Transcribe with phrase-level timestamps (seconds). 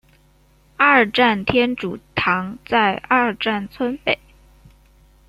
[0.77, 4.17] 二站天主堂在二站村北。